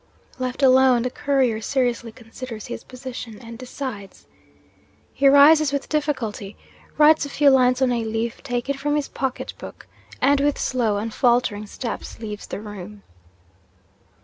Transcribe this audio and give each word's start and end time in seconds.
'Left 0.39 0.63
alone, 0.63 1.03
the 1.03 1.11
Courier 1.11 1.61
seriously 1.61 2.11
considers 2.11 2.65
his 2.65 2.83
position 2.83 3.37
and 3.37 3.59
decides. 3.59 4.25
He 5.13 5.27
rises 5.27 5.71
with 5.71 5.87
difficulty; 5.89 6.57
writes 6.97 7.23
a 7.23 7.29
few 7.29 7.51
lines 7.51 7.83
on 7.83 7.91
a 7.91 8.03
leaf 8.03 8.41
taken 8.41 8.75
from 8.75 8.95
his 8.95 9.09
pocket 9.09 9.53
book; 9.59 9.85
and, 10.19 10.39
with 10.41 10.57
slow 10.57 10.97
and 10.97 11.13
faltering 11.13 11.67
steps, 11.67 12.17
leaves 12.19 12.47
the 12.47 12.59
room. 12.59 13.03